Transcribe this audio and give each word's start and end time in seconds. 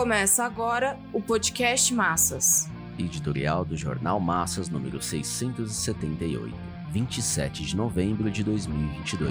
Começa 0.00 0.44
agora 0.44 0.98
o 1.12 1.20
podcast 1.20 1.92
Massas. 1.92 2.70
Editorial 2.98 3.66
do 3.66 3.76
Jornal 3.76 4.18
Massas, 4.18 4.70
número 4.70 4.98
678, 5.02 6.54
27 6.90 7.66
de 7.66 7.76
novembro 7.76 8.30
de 8.30 8.42
2022. 8.42 9.30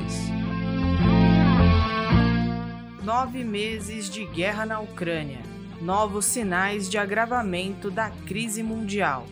Nove 3.04 3.44
meses 3.44 4.12
de 4.12 4.28
guerra 4.28 4.64
na 4.64 4.80
Ucrânia. 4.80 5.42
Novos 5.82 6.26
sinais 6.26 6.88
de 6.88 7.00
agravamento 7.00 7.90
da 7.90 8.12
crise 8.28 8.62
mundial. 8.62 9.26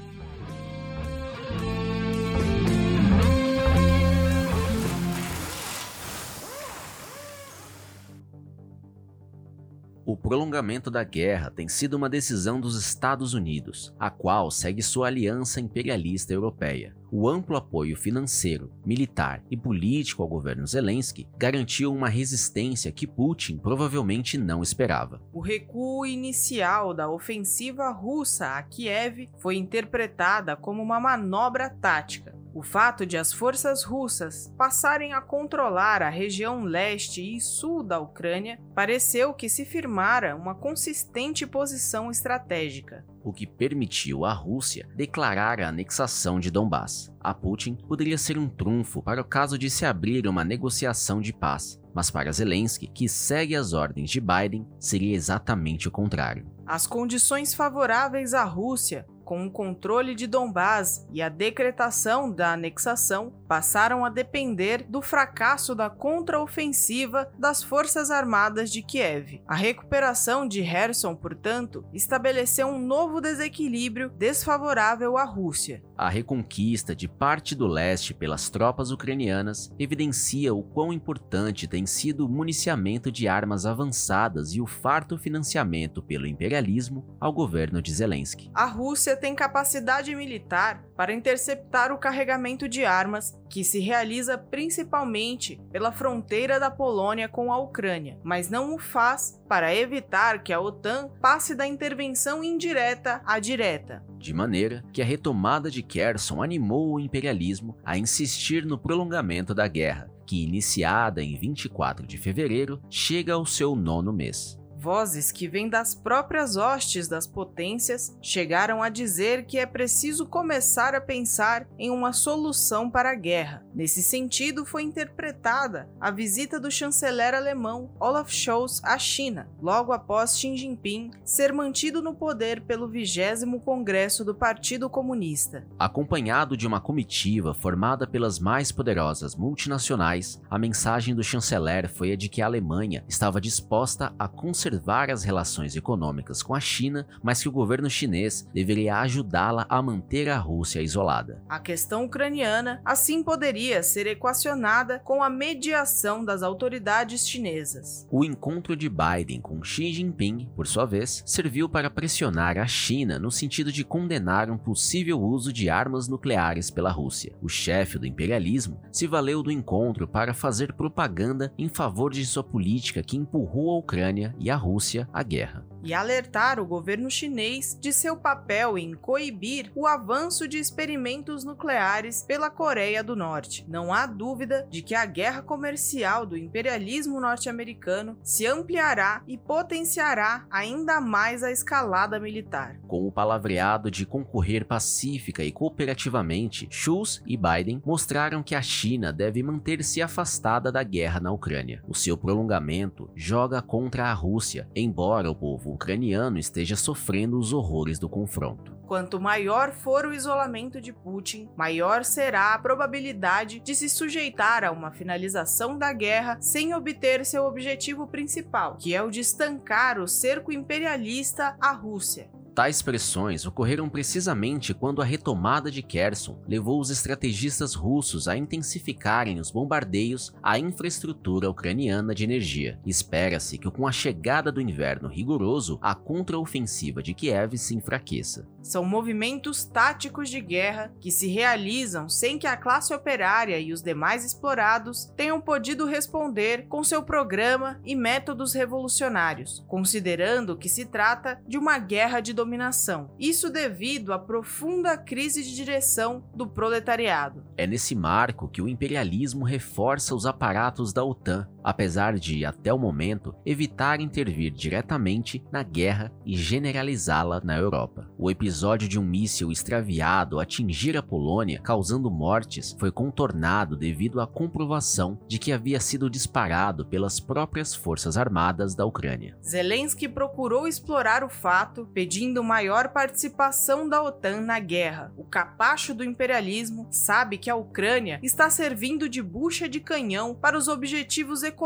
O 10.08 10.16
prolongamento 10.16 10.90
da 10.90 11.04
guerra 11.04 11.52
tem 11.52 11.68
sido 11.68 11.96
uma 11.96 12.08
decisão 12.08 12.62
dos 12.62 12.80
Estados 12.80 13.34
Unidos, 13.34 13.94
a 14.00 14.10
qual 14.10 14.50
segue 14.50 14.82
sua 14.82 15.08
aliança 15.08 15.60
imperialista 15.60 16.32
europeia. 16.32 16.96
O 17.12 17.28
amplo 17.28 17.58
apoio 17.58 17.98
financeiro, 17.98 18.72
militar 18.86 19.44
e 19.52 19.58
político 19.58 20.24
ao 20.24 20.30
governo 20.30 20.66
Zelensky 20.66 21.28
garantiu 21.38 21.94
uma 21.94 22.08
resistência 22.08 22.90
que 22.90 23.06
Putin 23.06 23.58
provavelmente 23.58 24.38
não 24.38 24.64
esperava. 24.64 25.22
O 25.34 25.42
recuo 25.42 26.06
inicial 26.06 26.94
da 26.94 27.10
ofensiva 27.10 27.90
russa 27.90 28.52
a 28.52 28.64
Kiev 28.64 29.28
foi 29.40 29.58
interpretada 29.58 30.56
como 30.56 30.82
uma 30.82 31.02
manobra 31.02 31.70
tática, 31.70 32.34
o 32.58 32.64
fato 32.64 33.06
de 33.06 33.16
as 33.16 33.32
forças 33.32 33.84
russas 33.84 34.52
passarem 34.58 35.14
a 35.14 35.22
controlar 35.22 36.02
a 36.02 36.10
região 36.10 36.64
leste 36.64 37.22
e 37.22 37.40
sul 37.40 37.84
da 37.84 38.00
Ucrânia 38.00 38.60
pareceu 38.74 39.32
que 39.32 39.48
se 39.48 39.64
firmara 39.64 40.36
uma 40.36 40.56
consistente 40.56 41.46
posição 41.46 42.10
estratégica. 42.10 43.06
O 43.24 43.32
que 43.32 43.46
permitiu 43.46 44.26
à 44.26 44.34
Rússia 44.34 44.90
declarar 44.96 45.62
a 45.62 45.68
anexação 45.68 46.40
de 46.40 46.50
Donbass. 46.50 47.14
A 47.20 47.32
Putin 47.32 47.76
poderia 47.76 48.18
ser 48.18 48.40
um 48.40 48.50
trunfo 48.50 49.04
para 49.04 49.22
o 49.22 49.26
caso 49.26 49.56
de 49.56 49.70
se 49.70 49.86
abrir 49.86 50.28
uma 50.28 50.44
negociação 50.44 51.22
de 51.22 51.34
paz, 51.34 51.80
mas 51.98 52.12
para 52.12 52.32
Zelensky, 52.32 52.86
que 52.86 53.10
segue 53.10 53.56
as 53.56 53.74
ordens 53.74 54.12
de 54.12 54.22
Biden, 54.22 54.68
seria 54.80 55.16
exatamente 55.16 55.88
o 55.88 55.92
contrário. 55.92 56.46
As 56.64 56.86
condições 56.86 57.56
favoráveis 57.56 58.36
à 58.36 58.44
Rússia 58.44 59.04
com 59.28 59.46
o 59.46 59.52
controle 59.52 60.16
de 60.16 60.26
Donbás 60.26 61.06
e 61.12 61.22
a 61.22 61.28
decretação 61.28 62.32
da 62.32 62.54
anexação, 62.54 63.34
passaram 63.46 64.06
a 64.06 64.10
depender 64.10 64.86
do 64.88 65.02
fracasso 65.02 65.76
da 65.76 65.90
contraofensiva 65.90 67.30
das 67.38 67.62
Forças 67.62 68.10
Armadas 68.10 68.72
de 68.72 68.82
Kiev. 68.82 69.44
A 69.46 69.54
recuperação 69.54 70.48
de 70.48 70.64
Kherson, 70.64 71.14
portanto, 71.14 71.84
estabeleceu 71.92 72.70
um 72.70 72.80
novo 72.80 73.20
desequilíbrio 73.20 74.10
desfavorável 74.12 75.18
à 75.18 75.26
Rússia. 75.26 75.84
A 75.98 76.10
reconquista 76.10 76.96
de 76.96 77.08
parte 77.08 77.56
do 77.56 77.66
leste 77.66 78.14
pelas 78.14 78.52
tropas 78.52 78.92
ucranianas 78.92 79.74
evidencia 79.80 80.54
o 80.54 80.62
quão 80.62 80.94
importante 80.94 81.68
tem 81.68 81.88
sido 81.88 82.28
o 82.28 82.30
municiamento 82.30 83.12
de 83.12 83.28
armas 83.28 83.66
avançadas 83.66 84.54
e 84.54 84.62
o 84.62 84.68
farto 84.68 85.18
financiamento 85.18 86.04
pelo 86.04 86.28
imperialismo 86.28 87.04
ao 87.20 87.34
governo 87.34 87.82
de 87.82 87.92
Zelensky. 87.92 88.52
A 88.54 88.66
Rússia 88.66 89.18
tem 89.18 89.34
capacidade 89.34 90.16
militar 90.16 90.84
para 90.96 91.14
interceptar 91.14 91.92
o 91.92 91.98
carregamento 91.98 92.70
de 92.70 92.86
armas 92.86 93.36
que 93.50 93.64
se 93.64 93.80
realiza 93.80 94.38
principalmente 94.38 95.60
pela 95.72 95.92
fronteira 95.92 96.60
da 96.60 96.70
Polônia 96.70 97.28
com 97.28 97.52
a 97.52 97.58
Ucrânia, 97.58 98.20
mas 98.24 98.52
não 98.52 98.76
o 98.76 98.78
faz 98.78 99.42
para 99.50 99.74
evitar 99.74 100.44
que 100.44 100.54
a 100.54 100.60
OTAN 100.60 101.10
passe 101.20 101.56
da 101.56 101.66
intervenção 101.66 102.44
indireta 102.44 103.22
à 103.26 103.40
direta. 103.40 104.04
De 104.20 104.34
maneira 104.34 104.84
que 104.92 105.02
a 105.02 105.06
retomada 105.06 105.70
de 105.70 105.82
Kherson 105.82 106.42
animou 106.42 106.94
o 106.94 107.00
imperialismo 107.00 107.78
a 107.86 107.98
insistir 107.98 108.66
no 108.66 108.78
prolongamento 108.78 109.54
da 109.54 109.68
guerra, 109.68 110.10
que, 110.26 110.44
iniciada 110.44 111.24
em 111.24 111.38
24 111.38 112.06
de 112.06 112.18
fevereiro, 112.18 112.82
chega 112.90 113.34
ao 113.34 113.46
seu 113.46 113.76
nono 113.76 114.12
mês. 114.12 114.60
Vozes 114.88 115.34
que 115.34 115.50
vêm 115.50 115.68
das 115.68 115.94
próprias 115.94 116.56
hostes 116.56 117.10
das 117.10 117.28
potências 117.28 118.18
chegaram 118.22 118.82
a 118.82 118.88
dizer 118.88 119.44
que 119.44 119.58
é 119.58 119.66
preciso 119.66 120.26
começar 120.26 120.96
a 120.96 121.02
pensar 121.02 121.68
em 121.78 121.92
uma 121.92 122.14
solução 122.14 122.90
para 122.90 123.12
a 123.12 123.16
guerra. 123.16 123.66
Nesse 123.76 124.02
sentido, 124.02 124.66
foi 124.66 124.84
interpretada 124.84 125.90
a 126.00 126.10
visita 126.10 126.58
do 126.58 126.72
chanceler 126.72 127.36
alemão 127.36 127.92
Olaf 128.00 128.32
Scholz 128.32 128.82
à 128.82 128.98
China, 128.98 129.50
logo 129.62 129.92
após 129.92 130.40
Xi 130.40 130.56
Jinping 130.56 131.12
ser 131.26 131.52
mantido 131.52 132.02
no 132.02 132.14
poder 132.14 132.62
pelo 132.62 132.88
20 132.88 133.60
Congresso 133.66 134.24
do 134.24 134.34
Partido 134.34 134.90
Comunista. 134.90 135.68
Acompanhado 135.78 136.56
de 136.56 136.66
uma 136.66 136.80
comitiva 136.80 137.54
formada 137.54 138.08
pelas 138.08 138.40
mais 138.40 138.72
poderosas 138.72 139.36
multinacionais, 139.36 140.42
a 140.50 140.58
mensagem 140.58 141.14
do 141.14 141.26
chanceler 141.26 141.90
foi 141.90 142.14
a 142.14 142.16
de 142.16 142.30
que 142.30 142.42
a 142.42 142.46
Alemanha 142.46 143.04
estava 143.06 143.42
disposta 143.42 144.14
a 144.18 144.30
conservar 144.30 144.77
conservar 144.78 145.10
as 145.10 145.24
relações 145.24 145.76
econômicas 145.76 146.44
com 146.44 146.54
a 146.54 146.60
China, 146.60 147.08
mas 147.24 147.42
que 147.42 147.50
o 147.50 147.52
governo 147.52 147.90
chinês 147.90 148.48
deveria 148.54 149.00
ajudá-la 149.00 149.66
a 149.70 149.82
manter 149.82 150.30
a 150.30 150.38
Rússia 150.38 150.82
isolada. 150.82 151.42
A 151.50 151.60
questão 151.60 152.06
ucraniana 152.06 152.82
assim 152.86 153.24
poderia 153.24 153.82
ser 153.82 154.08
equacionada 154.08 155.00
com 155.00 155.24
a 155.24 155.30
mediação 155.30 156.24
das 156.24 156.44
autoridades 156.44 157.28
chinesas. 157.28 158.08
O 158.12 158.24
encontro 158.24 158.76
de 158.76 158.90
Biden 158.90 159.42
com 159.42 159.64
Xi 159.64 159.92
Jinping, 159.92 160.50
por 160.56 160.68
sua 160.68 160.86
vez, 160.86 161.24
serviu 161.26 161.68
para 161.68 161.90
pressionar 161.90 162.58
a 162.58 162.68
China 162.68 163.18
no 163.18 163.32
sentido 163.32 163.72
de 163.72 163.84
condenar 163.84 164.50
um 164.50 164.58
possível 164.58 165.20
uso 165.20 165.52
de 165.52 165.70
armas 165.70 166.08
nucleares 166.08 166.70
pela 166.70 166.92
Rússia. 166.92 167.34
O 167.42 167.50
chefe 167.50 167.98
do 167.98 168.06
imperialismo 168.06 168.80
se 168.92 169.08
valeu 169.08 169.42
do 169.42 169.52
encontro 169.52 170.08
para 170.08 170.34
fazer 170.34 170.74
propaganda 170.74 171.52
em 171.58 171.68
favor 171.68 172.12
de 172.12 172.26
sua 172.26 172.44
política 172.44 173.02
que 173.02 173.18
empurrou 173.18 173.72
a 173.72 173.80
Ucrânia 173.80 174.36
e 174.40 174.50
a 174.50 174.56
Rússia 174.58 175.08
à 175.14 175.24
guerra 175.24 175.66
e 175.84 175.94
alertar 175.94 176.60
o 176.60 176.66
governo 176.66 177.10
chinês 177.10 177.78
de 177.80 177.94
seu 177.94 178.18
papel 178.18 178.78
em 178.78 178.94
coibir 178.94 179.72
o 179.76 179.88
avanço 179.88 180.48
de 180.48 180.58
experimentos 180.58 181.44
nucleares 181.44 182.24
pela 182.28 182.50
Coreia 182.50 183.04
do 183.04 183.16
Norte. 183.16 183.66
Não 183.68 183.94
há 183.94 184.06
dúvida 184.06 184.68
de 184.70 184.82
que 184.82 184.96
a 184.96 185.06
guerra 185.06 185.42
comercial 185.42 186.26
do 186.26 186.38
imperialismo 186.38 187.20
norte-americano 187.20 188.18
se 188.22 188.46
ampliará 188.46 189.22
e 189.28 189.38
potenciará 189.38 190.46
ainda 190.50 191.00
mais 191.00 191.44
a 191.44 191.52
escalada 191.52 192.20
militar. 192.20 192.78
Com 192.88 193.08
o 193.08 193.12
palavreado 193.12 193.90
de 193.92 194.06
concorrer 194.06 194.66
pacífica 194.66 195.44
e 195.44 195.52
cooperativamente, 195.52 196.68
Schulz 196.70 197.22
e 197.26 197.38
Biden 197.38 197.82
mostraram 197.86 198.44
que 198.44 198.56
a 198.56 198.62
China 198.62 199.14
deve 199.14 199.42
manter-se 199.44 200.02
afastada 200.02 200.72
da 200.72 200.84
guerra 200.84 201.20
na 201.20 201.32
Ucrânia. 201.32 201.82
O 201.88 201.96
seu 201.96 202.18
prolongamento 202.18 203.10
joga 203.16 203.62
contra 203.62 204.08
a 204.08 204.14
Rússia, 204.14 204.47
embora 204.76 205.30
o 205.30 205.36
povo 205.36 205.58
povo 205.58 205.74
ucraniano 205.74 206.38
esteja 206.38 206.76
sofrendo 206.76 207.40
os 207.40 207.52
horrores 207.52 207.98
do 207.98 208.08
confronto. 208.08 208.76
Quanto 208.86 209.20
maior 209.20 209.74
for 209.74 210.06
o 210.06 210.14
isolamento 210.14 210.80
de 210.80 210.94
Putin, 210.94 211.50
maior 211.58 212.06
será 212.06 212.54
a 212.54 212.60
probabilidade 212.60 213.60
de 213.60 213.76
se 213.76 213.90
sujeitar 213.90 214.64
a 214.64 214.72
uma 214.72 214.92
finalização 214.92 215.78
da 215.78 215.92
guerra 215.92 216.38
sem 216.40 216.74
obter 216.74 217.26
seu 217.26 217.44
objetivo 217.44 218.08
principal, 218.08 218.78
que 218.78 218.96
é 218.96 219.02
o 219.02 219.10
de 219.10 219.20
estancar 219.20 220.00
o 220.00 220.08
cerco 220.08 220.54
imperialista 220.54 221.58
à 221.60 221.74
Rússia. 221.74 222.30
Tais 222.58 222.82
pressões 222.82 223.46
ocorreram 223.46 223.88
precisamente 223.88 224.74
quando 224.74 225.00
a 225.00 225.06
retomada 225.06 225.70
de 225.70 225.84
Kherson 225.84 226.42
levou 226.48 226.82
os 226.82 226.90
estrategistas 226.90 227.76
russos 227.76 228.28
a 228.28 228.36
intensificarem 228.36 229.40
os 229.40 229.52
bombardeios 229.52 230.34
à 230.42 230.58
infraestrutura 230.58 231.52
ucraniana 231.52 232.16
de 232.16 232.24
energia. 232.24 232.80
Espera-se 232.84 233.60
que 233.60 233.70
com 233.70 233.86
a 233.86 233.92
chegada 233.92 234.52
do 234.52 234.60
inverno 234.60 235.08
rigoroso, 235.08 235.78
a 235.84 235.94
contraofensiva 235.94 237.04
de 237.04 237.14
Kiev 237.14 237.56
se 237.60 237.76
enfraqueça. 237.76 238.48
São 238.68 238.84
movimentos 238.84 239.64
táticos 239.64 240.30
de 240.30 240.42
guerra 240.42 240.94
que 241.00 241.10
se 241.10 241.28
realizam 241.28 242.10
sem 242.10 242.38
que 242.38 242.46
a 242.46 242.58
classe 242.58 242.94
operária 242.94 243.58
e 243.58 243.72
os 243.72 243.82
demais 243.82 244.26
explorados 244.26 245.06
tenham 245.16 245.40
podido 245.40 245.86
responder 245.86 246.68
com 246.68 246.84
seu 246.84 247.02
programa 247.02 247.80
e 247.86 247.96
métodos 247.96 248.54
revolucionários, 248.54 249.64
considerando 249.70 250.58
que 250.58 250.68
se 250.68 250.86
trata 250.86 251.42
de 251.48 251.58
uma 251.58 251.80
guerra 251.80 252.20
de 252.20 252.34
dominação. 252.34 253.10
Isso 253.18 253.50
devido 253.50 254.12
à 254.12 254.20
profunda 254.20 254.98
crise 254.98 255.42
de 255.44 255.56
direção 255.56 256.26
do 256.36 256.46
proletariado. 256.46 257.46
É 257.56 257.66
nesse 257.66 257.96
marco 257.96 258.50
que 258.50 258.62
o 258.62 258.68
imperialismo 258.68 259.46
reforça 259.46 260.14
os 260.14 260.26
aparatos 260.26 260.92
da 260.92 261.06
OTAN, 261.06 261.48
apesar 261.68 262.18
de, 262.18 262.46
até 262.46 262.74
o 262.74 262.80
momento, 262.80 263.36
evitar 263.46 264.00
intervir 264.00 264.54
diretamente 264.54 265.44
na 265.52 265.64
guerra 265.64 266.14
e 266.26 266.38
generalizá-la 266.38 267.42
na 267.44 267.58
Europa. 267.58 268.10
O 268.18 268.32
episódio 268.32 268.88
de 268.88 268.98
um 268.98 269.04
míssil 269.04 269.52
extraviado 269.52 270.40
atingir 270.40 270.96
a 270.96 271.04
Polônia, 271.04 271.60
causando 271.62 272.10
mortes, 272.10 272.74
foi 272.80 272.90
contornado 272.90 273.76
devido 273.76 274.22
à 274.22 274.26
comprovação 274.26 275.20
de 275.28 275.38
que 275.38 275.52
havia 275.52 275.82
sido 275.82 276.10
disparado 276.10 276.86
pelas 276.86 277.20
próprias 277.20 277.76
forças 277.76 278.16
armadas 278.16 278.74
da 278.74 278.86
Ucrânia. 278.86 279.38
Zelensky 279.44 280.08
procurou 280.08 280.70
explorar 280.70 281.22
o 281.22 281.30
fato, 281.30 281.86
pedindo 281.94 282.42
maior 282.42 282.94
participação 282.94 283.90
da 283.90 284.02
OTAN 284.02 284.40
na 284.40 284.58
guerra. 284.60 285.12
O 285.18 285.26
capacho 285.26 285.94
do 285.94 286.06
imperialismo 286.06 286.88
sabe 286.90 287.38
que 287.38 287.50
a 287.50 287.58
Ucrânia 287.58 288.22
está 288.24 288.50
servindo 288.50 289.10
de 289.10 289.22
bucha 289.22 289.68
de 289.68 289.82
canhão 289.82 290.34
para 290.34 290.58
os 290.58 290.70
objetivos 290.70 291.44
econômicos, 291.44 291.57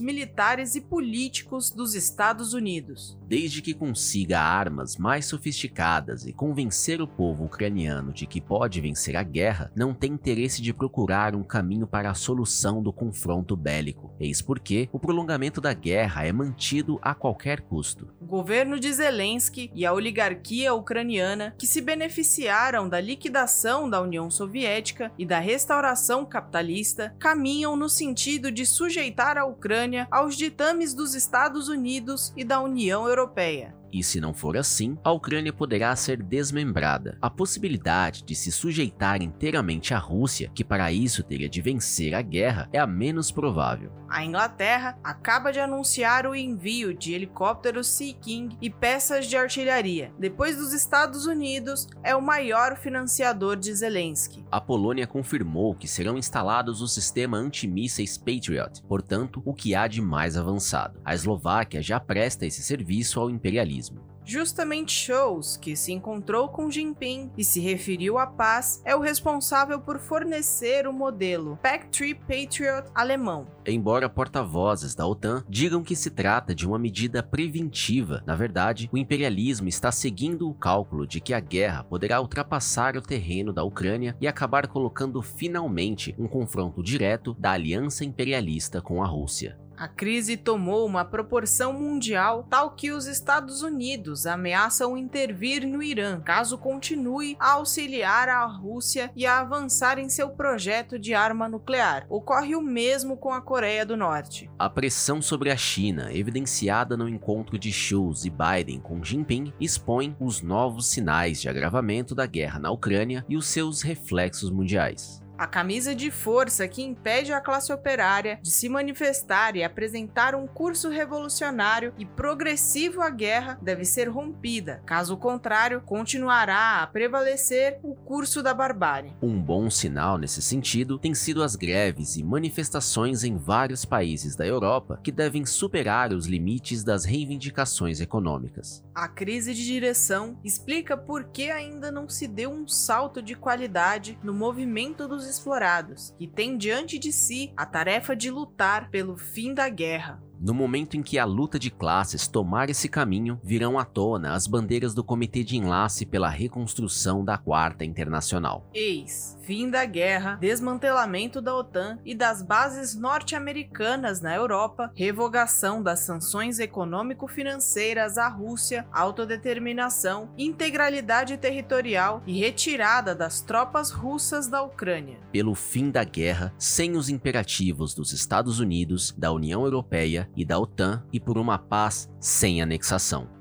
militares 0.00 0.74
e 0.74 0.80
políticos 0.80 1.70
dos 1.70 1.94
Estados 1.94 2.54
Unidos. 2.54 3.18
Desde 3.28 3.60
que 3.60 3.74
consiga 3.74 4.40
armas 4.40 4.96
mais 4.96 5.26
sofisticadas 5.26 6.26
e 6.26 6.32
convencer 6.32 7.02
o 7.02 7.06
povo 7.06 7.44
ucraniano 7.44 8.12
de 8.12 8.26
que 8.26 8.40
pode 8.40 8.80
vencer 8.80 9.14
a 9.16 9.22
guerra, 9.22 9.70
não 9.76 9.92
tem 9.92 10.12
interesse 10.12 10.62
de 10.62 10.72
procurar 10.72 11.36
um 11.36 11.44
caminho 11.44 11.86
para 11.86 12.10
a 12.10 12.14
solução 12.14 12.82
do 12.82 12.92
confronto 12.92 13.54
bélico. 13.54 14.10
Eis 14.18 14.40
porque 14.40 14.88
o 14.90 14.98
prolongamento 14.98 15.60
da 15.60 15.74
guerra 15.74 16.24
é 16.24 16.32
mantido 16.32 16.98
a 17.02 17.14
qualquer 17.14 17.60
custo. 17.60 18.08
O 18.20 18.26
governo 18.26 18.80
de 18.80 18.90
Zelensky 18.92 19.70
e 19.74 19.84
a 19.84 19.92
oligarquia 19.92 20.72
ucraniana, 20.72 21.54
que 21.58 21.66
se 21.66 21.82
beneficiaram 21.82 22.88
da 22.88 23.00
liquidação 23.00 23.88
da 23.88 24.00
União 24.00 24.30
Soviética 24.30 25.12
e 25.18 25.26
da 25.26 25.38
restauração 25.38 26.24
capitalista, 26.24 27.14
caminham 27.18 27.76
no 27.76 27.88
sentido 27.88 28.50
de 28.50 28.64
sujeitar 28.64 29.09
a 29.38 29.44
Ucrânia 29.44 30.06
aos 30.10 30.36
ditames 30.36 30.94
dos 30.94 31.14
Estados 31.14 31.68
Unidos 31.68 32.32
e 32.36 32.44
da 32.44 32.60
União 32.60 33.08
Europeia. 33.08 33.79
E 33.92 34.02
se 34.02 34.20
não 34.20 34.32
for 34.32 34.56
assim, 34.56 34.96
a 35.02 35.12
Ucrânia 35.12 35.52
poderá 35.52 35.94
ser 35.96 36.22
desmembrada. 36.22 37.18
A 37.20 37.28
possibilidade 37.28 38.22
de 38.22 38.34
se 38.34 38.52
sujeitar 38.52 39.22
inteiramente 39.22 39.92
à 39.92 39.98
Rússia, 39.98 40.50
que 40.54 40.64
para 40.64 40.92
isso 40.92 41.22
teria 41.22 41.48
de 41.48 41.60
vencer 41.60 42.14
a 42.14 42.22
guerra, 42.22 42.68
é 42.72 42.78
a 42.78 42.86
menos 42.86 43.30
provável. 43.30 43.92
A 44.08 44.24
Inglaterra 44.24 44.98
acaba 45.04 45.52
de 45.52 45.60
anunciar 45.60 46.26
o 46.26 46.34
envio 46.34 46.92
de 46.92 47.14
helicópteros 47.14 47.86
Sea 47.86 48.12
King 48.14 48.56
e 48.60 48.68
peças 48.68 49.26
de 49.26 49.36
artilharia. 49.36 50.12
Depois 50.18 50.56
dos 50.56 50.72
Estados 50.72 51.26
Unidos, 51.26 51.86
é 52.02 52.14
o 52.14 52.22
maior 52.22 52.76
financiador 52.76 53.56
de 53.56 53.72
Zelensky. 53.72 54.44
A 54.50 54.60
Polônia 54.60 55.06
confirmou 55.06 55.74
que 55.74 55.86
serão 55.86 56.18
instalados 56.18 56.82
o 56.82 56.88
sistema 56.88 57.36
antimísseis 57.36 58.18
Patriot, 58.18 58.82
portanto, 58.88 59.42
o 59.44 59.54
que 59.54 59.74
há 59.74 59.86
de 59.86 60.02
mais 60.02 60.36
avançado. 60.36 61.00
A 61.04 61.14
Eslováquia 61.14 61.80
já 61.80 62.00
presta 62.00 62.46
esse 62.46 62.62
serviço 62.62 63.20
ao 63.20 63.30
imperialismo. 63.30 63.79
Justamente 64.24 64.92
Scholz, 64.92 65.56
que 65.56 65.74
se 65.74 65.92
encontrou 65.92 66.48
com 66.48 66.70
Jinping 66.70 67.30
e 67.36 67.44
se 67.44 67.58
referiu 67.58 68.18
à 68.18 68.26
paz, 68.26 68.80
é 68.84 68.94
o 68.94 69.00
responsável 69.00 69.80
por 69.80 69.98
fornecer 69.98 70.86
o 70.86 70.92
modelo 70.92 71.58
PAC-3 71.62 72.16
Patriot 72.20 72.88
alemão. 72.94 73.46
Embora 73.66 74.08
porta-vozes 74.08 74.94
da 74.94 75.06
OTAN 75.06 75.44
digam 75.48 75.82
que 75.82 75.96
se 75.96 76.10
trata 76.10 76.54
de 76.54 76.66
uma 76.66 76.78
medida 76.78 77.22
preventiva, 77.22 78.22
na 78.26 78.36
verdade, 78.36 78.88
o 78.92 78.98
imperialismo 78.98 79.68
está 79.68 79.90
seguindo 79.90 80.48
o 80.48 80.54
cálculo 80.54 81.06
de 81.06 81.20
que 81.20 81.34
a 81.34 81.40
guerra 81.40 81.82
poderá 81.82 82.20
ultrapassar 82.20 82.96
o 82.96 83.02
terreno 83.02 83.52
da 83.52 83.64
Ucrânia 83.64 84.16
e 84.20 84.28
acabar 84.28 84.68
colocando 84.68 85.20
finalmente 85.22 86.14
um 86.18 86.28
confronto 86.28 86.82
direto 86.82 87.34
da 87.34 87.52
aliança 87.52 88.04
imperialista 88.04 88.80
com 88.80 89.02
a 89.02 89.06
Rússia. 89.06 89.58
A 89.80 89.88
crise 89.88 90.36
tomou 90.36 90.84
uma 90.84 91.06
proporção 91.06 91.72
mundial 91.72 92.46
tal 92.50 92.72
que 92.72 92.90
os 92.90 93.06
Estados 93.06 93.62
Unidos 93.62 94.26
ameaçam 94.26 94.94
intervir 94.94 95.66
no 95.66 95.82
Irã 95.82 96.20
caso 96.20 96.58
continue 96.58 97.34
a 97.40 97.52
auxiliar 97.52 98.28
a 98.28 98.44
Rússia 98.44 99.10
e 99.16 99.24
a 99.24 99.40
avançar 99.40 99.98
em 99.98 100.10
seu 100.10 100.28
projeto 100.28 100.98
de 100.98 101.14
arma 101.14 101.48
nuclear. 101.48 102.04
Ocorre 102.10 102.54
o 102.54 102.60
mesmo 102.60 103.16
com 103.16 103.32
a 103.32 103.40
Coreia 103.40 103.86
do 103.86 103.96
Norte. 103.96 104.50
A 104.58 104.68
pressão 104.68 105.22
sobre 105.22 105.50
a 105.50 105.56
China, 105.56 106.12
evidenciada 106.12 106.94
no 106.94 107.08
encontro 107.08 107.58
de 107.58 107.72
Scholz 107.72 108.26
e 108.26 108.30
Biden 108.30 108.80
com 108.80 109.02
Jinping, 109.02 109.50
expõe 109.58 110.14
os 110.20 110.42
novos 110.42 110.88
sinais 110.88 111.40
de 111.40 111.48
agravamento 111.48 112.14
da 112.14 112.26
guerra 112.26 112.58
na 112.58 112.70
Ucrânia 112.70 113.24
e 113.26 113.34
os 113.34 113.46
seus 113.46 113.80
reflexos 113.80 114.50
mundiais. 114.50 115.22
A 115.40 115.46
camisa 115.46 115.94
de 115.94 116.10
força 116.10 116.68
que 116.68 116.82
impede 116.82 117.32
a 117.32 117.40
classe 117.40 117.72
operária 117.72 118.38
de 118.42 118.50
se 118.50 118.68
manifestar 118.68 119.56
e 119.56 119.64
apresentar 119.64 120.34
um 120.34 120.46
curso 120.46 120.90
revolucionário 120.90 121.94
e 121.96 122.04
progressivo 122.04 123.00
à 123.00 123.08
guerra 123.08 123.58
deve 123.62 123.86
ser 123.86 124.06
rompida. 124.06 124.82
Caso 124.84 125.16
contrário, 125.16 125.80
continuará 125.80 126.82
a 126.82 126.86
prevalecer 126.86 127.80
o 127.82 127.94
curso 127.94 128.42
da 128.42 128.52
barbárie. 128.52 129.14
Um 129.22 129.40
bom 129.40 129.70
sinal 129.70 130.18
nesse 130.18 130.42
sentido 130.42 130.98
tem 130.98 131.14
sido 131.14 131.42
as 131.42 131.56
greves 131.56 132.16
e 132.16 132.22
manifestações 132.22 133.24
em 133.24 133.38
vários 133.38 133.86
países 133.86 134.36
da 134.36 134.46
Europa 134.46 135.00
que 135.02 135.10
devem 135.10 135.46
superar 135.46 136.12
os 136.12 136.26
limites 136.26 136.84
das 136.84 137.06
reivindicações 137.06 137.98
econômicas. 138.02 138.84
A 138.94 139.08
crise 139.08 139.54
de 139.54 139.64
direção 139.64 140.38
explica 140.44 140.98
por 140.98 141.24
que 141.24 141.50
ainda 141.50 141.90
não 141.90 142.10
se 142.10 142.28
deu 142.28 142.50
um 142.50 142.68
salto 142.68 143.22
de 143.22 143.34
qualidade 143.34 144.18
no 144.22 144.34
movimento 144.34 145.08
dos 145.08 145.29
explorados, 145.30 146.14
que 146.18 146.26
têm 146.26 146.58
diante 146.58 146.98
de 146.98 147.12
si 147.12 147.52
a 147.56 147.64
tarefa 147.64 148.14
de 148.14 148.30
lutar 148.30 148.90
pelo 148.90 149.16
fim 149.16 149.54
da 149.54 149.68
guerra. 149.68 150.22
No 150.42 150.54
momento 150.54 150.96
em 150.96 151.02
que 151.02 151.18
a 151.18 151.26
luta 151.26 151.58
de 151.58 151.70
classes 151.70 152.26
tomar 152.26 152.70
esse 152.70 152.88
caminho, 152.88 153.38
virão 153.44 153.78
à 153.78 153.84
tona 153.84 154.32
as 154.32 154.46
bandeiras 154.46 154.94
do 154.94 155.04
Comitê 155.04 155.44
de 155.44 155.58
Enlace 155.58 156.06
pela 156.06 156.30
Reconstrução 156.30 157.22
da 157.22 157.36
Quarta 157.36 157.84
Internacional. 157.84 158.66
Eis, 158.72 159.36
fim 159.42 159.68
da 159.68 159.84
guerra, 159.84 160.36
desmantelamento 160.36 161.42
da 161.42 161.54
OTAN 161.54 161.98
e 162.06 162.14
das 162.14 162.42
bases 162.42 162.94
norte-americanas 162.94 164.22
na 164.22 164.34
Europa, 164.34 164.90
revogação 164.94 165.82
das 165.82 166.00
sanções 166.00 166.58
econômico-financeiras 166.58 168.16
à 168.16 168.26
Rússia, 168.26 168.86
autodeterminação, 168.90 170.30
integralidade 170.38 171.36
territorial 171.36 172.22
e 172.26 172.38
retirada 172.38 173.14
das 173.14 173.42
tropas 173.42 173.90
russas 173.90 174.48
da 174.48 174.62
Ucrânia. 174.62 175.18
Pelo 175.30 175.54
fim 175.54 175.90
da 175.90 176.02
guerra, 176.02 176.54
sem 176.56 176.96
os 176.96 177.10
imperativos 177.10 177.92
dos 177.92 178.14
Estados 178.14 178.58
Unidos, 178.58 179.14
da 179.18 179.30
União 179.30 179.64
Europeia 179.64 180.29
e 180.36 180.44
da 180.44 180.58
OTAN 180.58 181.04
e 181.12 181.18
por 181.20 181.38
uma 181.38 181.58
paz 181.58 182.08
sem 182.18 182.62
anexação. 182.62 183.40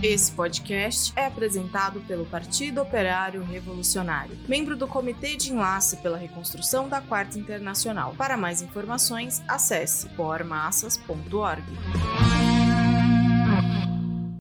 Esse 0.00 0.32
podcast 0.32 1.12
é 1.16 1.26
apresentado 1.26 2.00
pelo 2.00 2.24
Partido 2.24 2.80
Operário 2.80 3.42
Revolucionário, 3.42 4.38
membro 4.48 4.76
do 4.76 4.86
Comitê 4.86 5.36
de 5.36 5.52
Enlace 5.52 5.96
pela 5.98 6.16
Reconstrução 6.16 6.88
da 6.88 7.00
Quarta 7.00 7.38
Internacional. 7.38 8.14
Para 8.16 8.36
mais 8.36 8.62
informações, 8.62 9.42
acesse 9.46 10.08
pormassas.org. 10.10 11.62